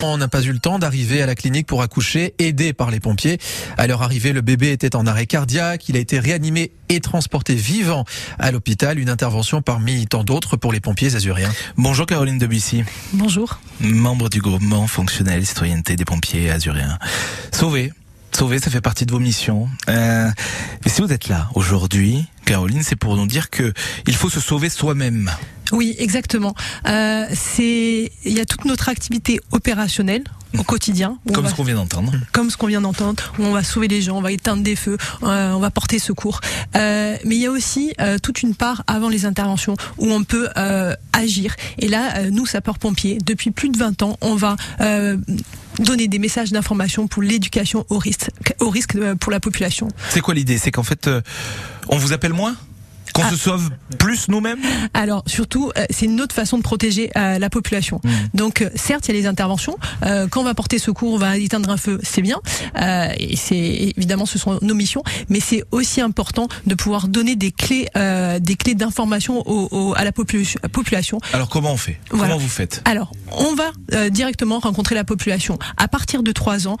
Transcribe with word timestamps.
On 0.00 0.16
n'a 0.16 0.28
pas 0.28 0.42
eu 0.42 0.52
le 0.52 0.60
temps 0.60 0.78
d'arriver 0.78 1.22
à 1.22 1.26
la 1.26 1.34
clinique 1.34 1.66
pour 1.66 1.82
accoucher, 1.82 2.32
aidé 2.38 2.72
par 2.72 2.92
les 2.92 3.00
pompiers. 3.00 3.40
À 3.76 3.88
leur 3.88 4.00
arrivée, 4.00 4.32
le 4.32 4.42
bébé 4.42 4.70
était 4.70 4.94
en 4.94 5.08
arrêt 5.08 5.26
cardiaque. 5.26 5.88
Il 5.88 5.96
a 5.96 5.98
été 5.98 6.20
réanimé 6.20 6.70
et 6.88 7.00
transporté 7.00 7.56
vivant 7.56 8.04
à 8.38 8.52
l'hôpital. 8.52 9.00
Une 9.00 9.08
intervention 9.08 9.60
parmi 9.60 10.06
tant 10.06 10.22
d'autres 10.22 10.56
pour 10.56 10.72
les 10.72 10.78
pompiers 10.78 11.16
azuriens. 11.16 11.50
Bonjour 11.76 12.06
Caroline 12.06 12.38
Debussy. 12.38 12.84
Bonjour. 13.12 13.58
Membre 13.80 14.28
du 14.28 14.40
groupement 14.40 14.86
fonctionnel 14.86 15.44
citoyenneté 15.44 15.96
des 15.96 16.04
pompiers 16.04 16.48
azuriens. 16.48 16.96
Sauver. 17.50 17.92
Sauver, 18.30 18.60
ça 18.60 18.70
fait 18.70 18.80
partie 18.80 19.04
de 19.04 19.10
vos 19.10 19.18
missions. 19.18 19.68
Euh, 19.88 20.30
et 20.86 20.88
si 20.90 21.02
vous 21.02 21.12
êtes 21.12 21.26
là 21.26 21.48
aujourd'hui, 21.56 22.24
Caroline, 22.48 22.82
c'est 22.82 22.96
pour 22.96 23.14
nous 23.14 23.26
dire 23.26 23.50
que 23.50 23.74
il 24.06 24.14
faut 24.14 24.30
se 24.30 24.40
sauver 24.40 24.70
soi-même. 24.70 25.30
Oui, 25.70 25.94
exactement. 25.98 26.54
Euh, 26.86 27.26
c'est 27.34 28.10
il 28.24 28.32
y 28.32 28.40
a 28.40 28.46
toute 28.46 28.64
notre 28.64 28.88
activité 28.88 29.38
opérationnelle 29.52 30.24
au 30.56 30.62
quotidien. 30.62 31.18
Comme 31.32 31.46
ce 31.46 31.54
qu'on 31.54 31.64
vient 31.64 31.74
d'entendre. 31.74 32.12
Comme 32.32 32.50
ce 32.50 32.56
qu'on 32.56 32.66
vient 32.66 32.80
d'entendre, 32.80 33.34
où 33.38 33.42
on 33.42 33.52
va 33.52 33.62
sauver 33.62 33.88
les 33.88 34.00
gens, 34.00 34.16
on 34.16 34.22
va 34.22 34.32
éteindre 34.32 34.62
des 34.62 34.76
feux, 34.76 34.96
euh, 35.22 35.52
on 35.52 35.58
va 35.58 35.70
porter 35.70 35.98
secours. 35.98 36.40
Euh, 36.76 37.16
mais 37.24 37.36
il 37.36 37.42
y 37.42 37.46
a 37.46 37.50
aussi 37.50 37.92
euh, 38.00 38.18
toute 38.18 38.42
une 38.42 38.54
part 38.54 38.82
avant 38.86 39.08
les 39.08 39.26
interventions 39.26 39.76
où 39.98 40.10
on 40.10 40.24
peut 40.24 40.48
agir. 41.12 41.54
Et 41.78 41.88
là, 41.88 42.30
nous, 42.30 42.46
sapeurs-pompiers, 42.46 43.18
depuis 43.24 43.50
plus 43.50 43.68
de 43.68 43.76
20 43.76 44.02
ans, 44.02 44.16
on 44.20 44.36
va 44.36 44.56
donner 45.78 46.08
des 46.08 46.18
messages 46.18 46.52
d'information 46.52 47.08
pour 47.08 47.22
l'éducation 47.22 47.86
au 47.88 47.98
risque, 47.98 48.30
au 48.60 48.70
risque 48.70 48.96
pour 49.16 49.32
la 49.32 49.40
population. 49.40 49.88
C'est 50.10 50.20
quoi 50.20 50.34
l'idée? 50.34 50.58
C'est 50.58 50.70
qu'en 50.70 50.82
fait, 50.82 51.08
on 51.88 51.96
vous 51.96 52.12
appelle 52.12 52.32
moins? 52.32 52.56
Qu'on 53.18 53.24
ah. 53.26 53.30
se 53.30 53.36
sauve 53.36 53.70
plus 53.98 54.28
nous-mêmes 54.28 54.60
Alors 54.94 55.22
surtout, 55.26 55.72
euh, 55.76 55.84
c'est 55.90 56.06
une 56.06 56.20
autre 56.20 56.34
façon 56.34 56.56
de 56.58 56.62
protéger 56.62 57.10
euh, 57.16 57.38
la 57.38 57.50
population. 57.50 58.00
Mmh. 58.04 58.10
Donc 58.34 58.62
euh, 58.62 58.70
certes, 58.76 59.08
il 59.08 59.14
y 59.14 59.18
a 59.18 59.20
les 59.20 59.26
interventions. 59.26 59.76
quand 60.02 60.40
on 60.40 60.44
va 60.44 60.54
porter 60.54 60.78
secours, 60.78 61.14
on 61.14 61.18
va 61.18 61.36
éteindre 61.36 61.70
un 61.70 61.76
feu, 61.76 61.98
c'est 62.02 62.22
bien. 62.22 62.40
et 62.76 63.36
c'est 63.36 63.92
évidemment, 63.96 64.26
ce 64.26 64.38
sont 64.38 64.58
nos 64.62 64.74
missions. 64.74 65.02
Mais 65.28 65.40
c'est 65.40 65.64
aussi 65.72 66.00
important 66.00 66.48
de 66.66 66.74
pouvoir 66.74 67.08
donner 67.08 67.36
des 67.36 67.50
clés, 67.50 67.88
des 68.40 68.56
clés 68.56 68.74
d'information 68.74 69.44
à 69.94 70.04
la 70.04 70.12
population. 70.12 71.18
Alors 71.32 71.48
comment 71.48 71.72
on 71.72 71.76
fait? 71.76 71.98
Comment 72.08 72.38
vous 72.38 72.48
faites? 72.48 72.82
Alors 72.84 73.12
on 73.32 73.54
va 73.54 74.08
directement 74.10 74.58
rencontrer 74.58 74.94
la 74.94 75.04
population 75.04 75.58
à 75.76 75.88
partir 75.88 76.22
de 76.22 76.32
3 76.32 76.68
ans. 76.68 76.76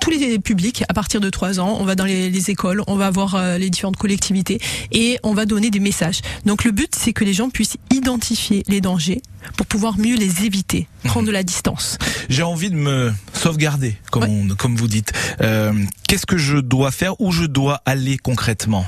tous 0.00 0.10
les 0.10 0.38
publics 0.38 0.84
à 0.88 0.94
partir 0.94 1.20
de 1.20 1.30
3 1.30 1.60
ans, 1.60 1.76
on 1.80 1.84
va 1.84 1.94
dans 1.94 2.04
les, 2.04 2.30
les 2.30 2.50
écoles, 2.50 2.82
on 2.86 2.96
va 2.96 3.10
voir 3.10 3.58
les 3.58 3.70
différentes 3.70 3.96
collectivités 3.96 4.60
et 4.92 5.18
on 5.22 5.31
va 5.34 5.46
donner 5.46 5.70
des 5.70 5.80
messages. 5.80 6.20
Donc 6.46 6.64
le 6.64 6.70
but, 6.70 6.94
c'est 6.94 7.12
que 7.12 7.24
les 7.24 7.32
gens 7.32 7.50
puissent 7.50 7.76
identifier 7.92 8.62
les 8.68 8.80
dangers 8.80 9.22
pour 9.56 9.66
pouvoir 9.66 9.98
mieux 9.98 10.16
les 10.16 10.44
éviter, 10.44 10.86
prendre 11.04 11.26
de 11.26 11.32
la 11.32 11.42
distance. 11.42 11.98
J'ai 12.28 12.42
envie 12.42 12.70
de 12.70 12.76
me 12.76 13.12
sauvegarder, 13.32 13.96
comme, 14.10 14.54
comme 14.56 14.76
vous 14.76 14.88
dites. 14.88 15.12
Euh, 15.40 15.72
qu'est-ce 16.06 16.26
que 16.26 16.38
je 16.38 16.58
dois 16.58 16.90
faire 16.90 17.20
Où 17.20 17.32
je 17.32 17.44
dois 17.44 17.82
aller 17.86 18.18
concrètement? 18.18 18.86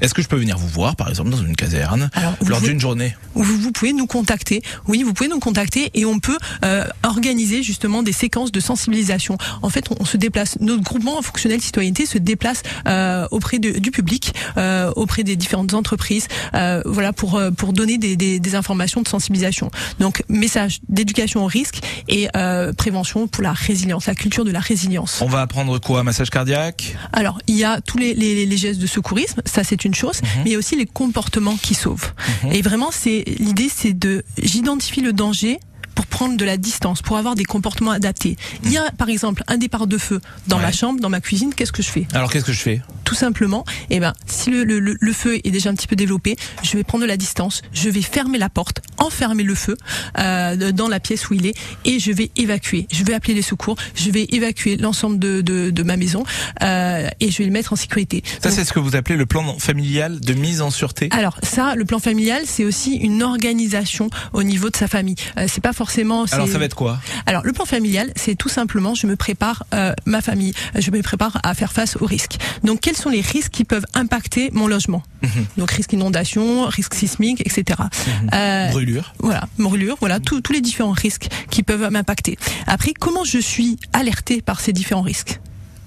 Est-ce 0.00 0.14
que 0.14 0.22
je 0.22 0.28
peux 0.28 0.36
venir 0.36 0.58
vous 0.58 0.68
voir, 0.68 0.96
par 0.96 1.08
exemple, 1.08 1.30
dans 1.30 1.42
une 1.42 1.56
caserne, 1.56 2.10
lors 2.46 2.60
d'une 2.60 2.80
journée? 2.80 3.16
Vous, 3.34 3.72
pouvez 3.72 3.92
nous 3.92 4.06
contacter. 4.06 4.62
Oui, 4.86 5.02
vous 5.02 5.12
pouvez 5.12 5.28
nous 5.28 5.38
contacter 5.38 5.90
et 5.94 6.04
on 6.04 6.18
peut 6.18 6.38
euh, 6.64 6.84
organiser 7.02 7.62
justement 7.62 8.02
des 8.02 8.12
séquences 8.12 8.52
de 8.52 8.60
sensibilisation. 8.60 9.38
En 9.62 9.70
fait, 9.70 9.86
on, 9.98 10.04
se 10.04 10.16
déplace. 10.16 10.58
Notre 10.60 10.82
groupement 10.82 11.20
fonctionnel 11.22 11.60
citoyenneté 11.60 12.06
se 12.06 12.18
déplace 12.18 12.62
euh, 12.86 13.26
auprès 13.30 13.58
de, 13.58 13.78
du 13.78 13.90
public, 13.90 14.34
euh, 14.56 14.90
auprès 14.96 15.22
des 15.22 15.36
différentes 15.36 15.74
entreprises, 15.74 16.28
euh, 16.54 16.82
voilà, 16.86 17.12
pour 17.12 17.40
pour 17.56 17.72
donner 17.72 17.98
des, 17.98 18.16
des, 18.16 18.40
des, 18.40 18.54
informations 18.54 19.02
de 19.02 19.08
sensibilisation. 19.08 19.70
Donc, 19.98 20.22
message 20.28 20.80
d'éducation 20.88 21.44
au 21.44 21.46
risque 21.46 21.80
et 22.08 22.28
euh, 22.36 22.72
prévention 22.72 23.28
pour 23.28 23.42
la 23.42 23.52
résilience, 23.52 24.06
la 24.06 24.14
culture 24.14 24.44
de 24.44 24.50
la 24.50 24.60
résilience. 24.60 25.20
On 25.20 25.28
va 25.28 25.42
apprendre 25.42 25.78
quoi? 25.78 26.02
Massage 26.02 26.30
cardiaque? 26.30 26.96
Alors, 27.12 27.38
il 27.46 27.56
y 27.56 27.64
a 27.64 27.80
tous 27.80 27.98
les, 27.98 28.14
les, 28.14 28.46
les 28.46 28.56
gestes 28.56 28.80
de 28.80 28.86
secourisme. 28.86 29.42
Ça, 29.44 29.64
c'est 29.64 29.84
une 29.84 29.87
chose, 29.94 30.22
mhm. 30.22 30.28
mais 30.38 30.50
il 30.50 30.52
y 30.52 30.54
a 30.54 30.58
aussi 30.58 30.76
les 30.76 30.86
comportements 30.86 31.56
qui 31.56 31.74
sauvent. 31.74 32.12
Mhm. 32.44 32.52
Et 32.52 32.62
vraiment, 32.62 32.90
c'est 32.90 33.24
l'idée, 33.38 33.70
c'est 33.74 33.92
de 33.92 34.24
j'identifie 34.42 35.00
le 35.00 35.12
danger 35.12 35.60
pour 35.94 36.06
prendre 36.06 36.36
de 36.36 36.44
la 36.44 36.56
distance, 36.56 37.02
pour 37.02 37.16
avoir 37.16 37.34
des 37.34 37.44
comportements 37.44 37.90
adaptés. 37.90 38.36
Il 38.62 38.70
y 38.70 38.78
a 38.78 38.92
par 38.92 39.08
exemple 39.08 39.42
un 39.48 39.56
départ 39.56 39.88
de 39.88 39.98
feu 39.98 40.20
dans 40.46 40.60
ma 40.60 40.70
chambre, 40.70 41.00
dans 41.00 41.08
ma 41.08 41.20
cuisine, 41.20 41.52
qu'est-ce 41.52 41.72
que 41.72 41.82
je 41.82 41.90
fais? 41.90 42.06
Alors 42.14 42.30
qu'est-ce 42.30 42.44
que 42.44 42.52
je 42.52 42.60
fais? 42.60 42.82
Tout 43.08 43.14
simplement, 43.14 43.64
eh 43.88 44.00
ben, 44.00 44.12
si 44.26 44.50
le, 44.50 44.64
le, 44.64 44.80
le, 44.80 45.12
feu 45.14 45.40
est 45.42 45.50
déjà 45.50 45.70
un 45.70 45.74
petit 45.74 45.86
peu 45.86 45.96
développé, 45.96 46.36
je 46.62 46.76
vais 46.76 46.84
prendre 46.84 47.04
de 47.04 47.08
la 47.08 47.16
distance, 47.16 47.62
je 47.72 47.88
vais 47.88 48.02
fermer 48.02 48.36
la 48.36 48.50
porte, 48.50 48.82
enfermer 48.98 49.44
le 49.44 49.54
feu 49.54 49.78
euh, 50.18 50.72
dans 50.72 50.88
la 50.88 51.00
pièce 51.00 51.30
où 51.30 51.32
il 51.32 51.46
est 51.46 51.54
et 51.86 52.00
je 52.00 52.12
vais 52.12 52.30
évacuer. 52.36 52.86
Je 52.92 53.04
vais 53.04 53.14
appeler 53.14 53.32
les 53.32 53.40
secours, 53.40 53.76
je 53.94 54.10
vais 54.10 54.26
évacuer 54.30 54.76
l'ensemble 54.76 55.18
de, 55.18 55.40
de, 55.40 55.70
de, 55.70 55.82
ma 55.84 55.96
maison 55.96 56.22
euh, 56.62 57.08
et 57.18 57.30
je 57.30 57.38
vais 57.38 57.46
le 57.46 57.50
mettre 57.50 57.72
en 57.72 57.76
sécurité. 57.76 58.22
Ça, 58.42 58.50
c'est 58.50 58.66
ce 58.66 58.74
que 58.74 58.78
vous 58.78 58.94
appelez 58.94 59.16
le 59.16 59.24
plan 59.24 59.58
familial 59.58 60.20
de 60.20 60.34
mise 60.34 60.60
en 60.60 60.70
sûreté 60.70 61.08
Alors 61.10 61.38
ça, 61.42 61.76
le 61.76 61.86
plan 61.86 62.00
familial, 62.00 62.42
c'est 62.44 62.66
aussi 62.66 62.94
une 62.96 63.22
organisation 63.22 64.10
au 64.34 64.42
niveau 64.42 64.68
de 64.68 64.76
sa 64.76 64.86
famille. 64.86 65.16
Euh, 65.38 65.46
c'est 65.48 65.62
pas 65.62 65.72
forcément 65.72 66.24
alors 66.30 66.46
ça 66.46 66.58
va 66.58 66.66
être 66.66 66.76
quoi? 66.76 66.98
Alors 67.24 67.42
le 67.42 67.54
plan 67.54 67.64
familial, 67.64 68.12
c'est 68.16 68.34
tout 68.34 68.50
simplement, 68.50 68.94
je 68.94 69.06
me 69.06 69.16
prépare 69.16 69.64
euh, 69.72 69.94
ma 70.04 70.20
famille, 70.20 70.52
je 70.74 70.90
me 70.90 71.00
prépare 71.00 71.40
à 71.42 71.54
faire 71.54 71.72
face 71.72 71.96
aux 72.02 72.06
risques. 72.06 72.36
Donc 72.64 72.80
quels 72.80 72.97
sont 72.98 73.10
les 73.10 73.20
risques 73.20 73.52
qui 73.52 73.64
peuvent 73.64 73.86
impacter 73.94 74.50
mon 74.52 74.66
logement 74.66 75.02
mhm. 75.22 75.46
Donc 75.56 75.70
risque 75.70 75.92
inondation, 75.92 76.66
risque 76.66 76.94
sismique, 76.94 77.40
etc. 77.40 77.80
Mhm. 77.80 78.30
Euh, 78.34 78.70
brûlure. 78.70 79.14
Voilà, 79.18 79.48
brûlure. 79.58 79.96
Voilà, 80.00 80.20
tous 80.20 80.52
les 80.52 80.60
différents 80.60 80.92
risques 80.92 81.28
qui 81.50 81.62
peuvent 81.62 81.90
m'impacter. 81.90 82.38
Après, 82.66 82.92
comment 82.92 83.24
je 83.24 83.38
suis 83.38 83.78
alerté 83.92 84.42
par 84.42 84.60
ces 84.60 84.72
différents 84.72 85.02
risques? 85.02 85.40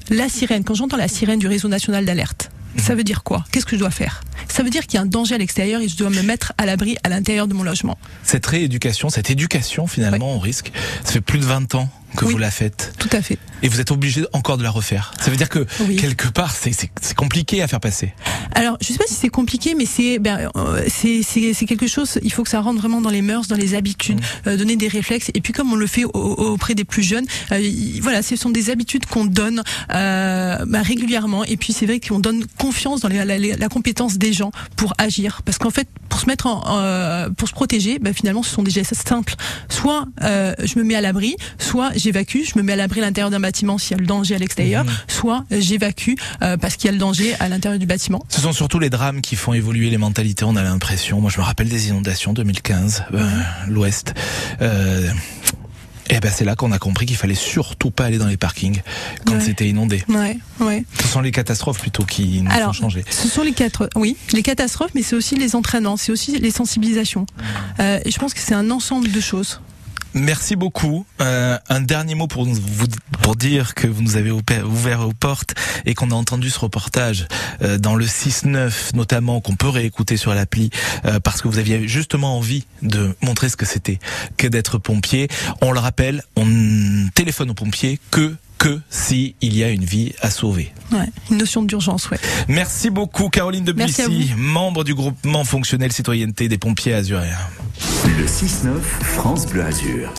La 0.09 0.27
sirène. 0.29 0.63
Quand 0.63 0.73
j'entends 0.73 0.97
la 0.97 1.07
sirène 1.07 1.39
du 1.39 1.47
réseau 1.47 1.67
national 1.67 2.05
d'alerte, 2.05 2.51
ça 2.77 2.95
veut 2.95 3.03
dire 3.03 3.23
quoi? 3.23 3.43
Qu'est-ce 3.51 3.65
que 3.65 3.75
je 3.75 3.79
dois 3.79 3.91
faire? 3.91 4.23
Ça 4.47 4.63
veut 4.63 4.69
dire 4.69 4.85
qu'il 4.87 4.95
y 4.95 4.97
a 4.97 5.01
un 5.01 5.05
danger 5.05 5.35
à 5.35 5.37
l'extérieur 5.37 5.81
et 5.81 5.87
je 5.87 5.97
dois 5.97 6.09
me 6.09 6.21
mettre 6.21 6.53
à 6.57 6.65
l'abri 6.65 6.97
à 7.03 7.09
l'intérieur 7.09 7.47
de 7.47 7.53
mon 7.53 7.63
logement. 7.63 7.97
Cette 8.23 8.45
rééducation, 8.45 9.09
cette 9.09 9.29
éducation 9.29 9.87
finalement 9.87 10.35
au 10.35 10.39
risque, 10.39 10.71
ça 11.03 11.11
fait 11.13 11.21
plus 11.21 11.39
de 11.39 11.45
20 11.45 11.75
ans 11.75 11.89
que 12.15 12.25
vous 12.25 12.37
la 12.37 12.51
faites. 12.51 12.93
Tout 12.97 13.09
à 13.11 13.21
fait. 13.21 13.37
Et 13.63 13.69
vous 13.69 13.79
êtes 13.79 13.91
obligé 13.91 14.25
encore 14.33 14.57
de 14.57 14.63
la 14.63 14.71
refaire. 14.71 15.13
Ça 15.19 15.29
veut 15.29 15.37
dire 15.37 15.49
que 15.49 15.65
quelque 15.97 16.27
part, 16.27 16.55
c'est 16.55 17.15
compliqué 17.15 17.61
à 17.61 17.67
faire 17.67 17.79
passer. 17.79 18.13
Alors, 18.53 18.77
je 18.81 18.87
sais 18.87 18.97
pas 18.97 19.05
si 19.07 19.13
c'est 19.13 19.29
compliqué, 19.29 19.75
mais 19.75 19.85
c'est 19.85 20.19
ben, 20.19 20.49
euh, 20.55 20.85
c'est 20.89 21.65
quelque 21.65 21.87
chose. 21.87 22.19
Il 22.23 22.31
faut 22.31 22.43
que 22.43 22.49
ça 22.49 22.61
rentre 22.61 22.79
vraiment 22.79 23.01
dans 23.01 23.09
les 23.09 23.21
mœurs, 23.21 23.47
dans 23.47 23.55
les 23.55 23.75
habitudes, 23.75 24.19
mmh. 24.19 24.49
euh, 24.49 24.57
donner 24.57 24.75
des 24.75 24.87
réflexes. 24.87 25.31
Et 25.33 25.41
puis, 25.41 25.53
comme 25.53 25.71
on 25.71 25.75
le 25.75 25.87
fait 25.87 26.03
auprès 26.03 26.75
des 26.75 26.83
plus 26.83 27.03
jeunes, 27.03 27.25
euh, 27.51 27.71
voilà, 28.01 28.21
ce 28.21 28.35
sont 28.35 28.49
des 28.49 28.69
habitudes 28.69 29.05
qu'on 29.05 29.25
donne 29.25 29.63
ben, 29.89 30.81
régulièrement. 30.81 31.43
Et 31.45 31.57
puis, 31.57 31.73
c'est 31.73 31.85
vrai 31.85 31.99
qu'on 31.99 32.19
donne 32.19 32.45
confiance 32.57 33.01
dans 33.01 33.09
la, 33.09 33.25
la, 33.25 33.69
compétence 33.69 34.17
des 34.17 34.33
gens 34.33 34.51
pour 34.75 34.93
agir, 34.97 35.41
parce 35.45 35.57
qu'en 35.57 35.69
fait, 35.69 35.87
pour 36.09 36.19
se 36.19 36.25
mettre 36.25 36.47
en, 36.47 37.29
pour 37.37 37.47
se 37.47 37.53
protéger, 37.53 37.99
ben, 37.99 38.13
finalement, 38.13 38.43
ce 38.43 38.53
sont 38.53 38.63
des 38.63 38.71
gestes 38.71 38.95
simples. 39.07 39.35
Soit 39.69 40.05
je 40.19 40.77
me 40.77 40.83
mets 40.83 40.95
à 40.95 41.01
l'abri, 41.01 41.35
soit 41.57 41.91
j'évacue, 42.01 42.39
je 42.43 42.57
me 42.57 42.63
mets 42.63 42.73
à 42.73 42.75
l'abri 42.75 42.99
à 42.99 43.03
l'intérieur 43.03 43.29
d'un 43.29 43.39
bâtiment 43.39 43.77
s'il 43.77 43.91
y 43.91 43.93
a 43.95 43.97
le 43.97 44.07
danger 44.07 44.35
à 44.35 44.37
l'extérieur, 44.37 44.83
mhm. 44.83 44.91
soit 45.07 45.45
j'évacue 45.51 46.15
euh, 46.41 46.57
parce 46.57 46.75
qu'il 46.75 46.85
y 46.85 46.89
a 46.89 46.91
le 46.91 46.97
danger 46.97 47.35
à 47.39 47.49
l'intérieur 47.49 47.79
du 47.79 47.85
bâtiment. 47.85 48.23
Ce 48.29 48.41
sont 48.41 48.53
surtout 48.53 48.79
les 48.79 48.89
drames 48.89 49.21
qui 49.21 49.35
font 49.35 49.53
évoluer 49.53 49.89
les 49.89 49.97
mentalités, 49.97 50.43
on 50.43 50.55
a 50.55 50.63
l'impression. 50.63 51.21
Moi, 51.21 51.31
je 51.33 51.39
me 51.39 51.43
rappelle 51.43 51.69
des 51.69 51.87
inondations 51.87 52.33
2015, 52.33 53.05
euh, 53.13 53.29
l'Ouest. 53.67 54.13
Euh, 54.61 55.09
et 56.09 56.19
ben 56.19 56.29
c'est 56.29 56.43
là 56.43 56.55
qu'on 56.55 56.73
a 56.73 56.77
compris 56.77 57.05
qu'il 57.05 57.15
fallait 57.15 57.35
surtout 57.35 57.89
pas 57.89 58.05
aller 58.05 58.17
dans 58.17 58.27
les 58.27 58.35
parkings 58.35 58.81
quand 59.25 59.39
c'était 59.39 59.69
inondé. 59.69 60.03
Ouais, 60.09 60.37
ouais. 60.59 60.83
Ce 61.01 61.07
sont 61.07 61.21
les 61.21 61.31
catastrophes 61.31 61.79
plutôt 61.79 62.03
qui 62.03 62.41
nous 62.41 62.51
ont 62.51 62.73
changé. 62.73 63.05
Ce 63.09 63.29
sont 63.29 63.43
les 63.43 63.53
quatre, 63.53 63.89
oui, 63.95 64.17
les 64.33 64.43
catastrophes, 64.43 64.91
mais 64.93 65.03
c'est 65.03 65.15
aussi 65.15 65.37
les 65.37 65.55
entraînements, 65.55 65.95
c'est 65.95 66.11
aussi 66.11 66.37
les 66.37 66.51
sensibilisations. 66.51 67.21
Mmh. 67.21 67.43
Euh, 67.79 67.99
et 68.03 68.11
je 68.11 68.19
pense 68.19 68.33
que 68.33 68.41
c'est 68.41 68.53
un 68.53 68.71
ensemble 68.71 69.09
de 69.09 69.19
choses. 69.21 69.61
Merci 70.13 70.57
beaucoup. 70.57 71.05
Euh, 71.21 71.57
un 71.69 71.79
dernier 71.79 72.15
mot 72.15 72.27
pour 72.27 72.43
vous 72.43 72.87
pour 73.21 73.35
dire 73.35 73.75
que 73.75 73.87
vous 73.87 74.01
nous 74.01 74.17
avez 74.17 74.31
ouvert 74.31 75.07
aux 75.07 75.13
portes 75.13 75.55
et 75.85 75.93
qu'on 75.93 76.11
a 76.11 76.15
entendu 76.15 76.49
ce 76.49 76.59
reportage 76.59 77.27
euh, 77.61 77.77
dans 77.77 77.95
le 77.95 78.05
6-9 78.05 78.95
notamment 78.95 79.39
qu'on 79.39 79.55
peut 79.55 79.69
réécouter 79.69 80.17
sur 80.17 80.33
l'appli 80.33 80.69
euh, 81.05 81.19
parce 81.21 81.41
que 81.41 81.47
vous 81.47 81.59
aviez 81.59 81.87
justement 81.87 82.37
envie 82.37 82.65
de 82.81 83.15
montrer 83.21 83.47
ce 83.47 83.55
que 83.55 83.65
c'était 83.65 83.99
que 84.35 84.47
d'être 84.47 84.77
pompier. 84.77 85.29
On 85.61 85.71
le 85.71 85.79
rappelle, 85.79 86.23
on 86.35 87.07
téléphone 87.15 87.51
aux 87.51 87.55
pompiers 87.55 87.99
que 88.11 88.35
que 88.61 88.79
si 88.91 89.33
il 89.41 89.57
y 89.57 89.63
a 89.63 89.69
une 89.69 89.83
vie 89.83 90.13
à 90.21 90.29
sauver. 90.29 90.71
Ouais, 90.91 91.07
une 91.31 91.37
notion 91.37 91.63
d'urgence, 91.63 92.11
ouais. 92.11 92.19
Merci 92.47 92.91
beaucoup 92.91 93.27
Caroline 93.29 93.63
de 93.63 93.71
Bussy, 93.71 94.33
membre 94.37 94.83
du 94.83 94.93
groupement 94.93 95.43
fonctionnel 95.43 95.91
citoyenneté 95.91 96.47
des 96.47 96.59
pompiers 96.59 96.93
azuriens. 96.93 97.39
Le 98.05 98.25
6-9 98.25 98.79
France 99.01 99.47
Bleu 99.47 99.63
Azur. 99.63 100.09